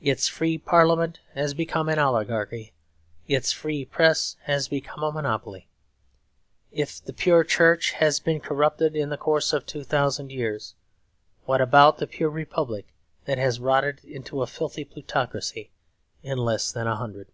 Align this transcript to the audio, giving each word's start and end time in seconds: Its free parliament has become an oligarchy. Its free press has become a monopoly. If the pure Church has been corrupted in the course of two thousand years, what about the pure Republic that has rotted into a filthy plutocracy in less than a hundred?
Its 0.00 0.26
free 0.28 0.56
parliament 0.56 1.20
has 1.34 1.52
become 1.52 1.90
an 1.90 1.98
oligarchy. 1.98 2.72
Its 3.26 3.52
free 3.52 3.84
press 3.84 4.34
has 4.44 4.66
become 4.66 5.02
a 5.04 5.12
monopoly. 5.12 5.68
If 6.72 7.04
the 7.04 7.12
pure 7.12 7.44
Church 7.44 7.90
has 7.92 8.18
been 8.18 8.40
corrupted 8.40 8.96
in 8.96 9.10
the 9.10 9.18
course 9.18 9.52
of 9.52 9.66
two 9.66 9.84
thousand 9.84 10.32
years, 10.32 10.74
what 11.44 11.60
about 11.60 11.98
the 11.98 12.06
pure 12.06 12.30
Republic 12.30 12.94
that 13.26 13.36
has 13.36 13.60
rotted 13.60 14.02
into 14.06 14.40
a 14.40 14.46
filthy 14.46 14.86
plutocracy 14.86 15.70
in 16.22 16.38
less 16.38 16.72
than 16.72 16.86
a 16.86 16.96
hundred? 16.96 17.28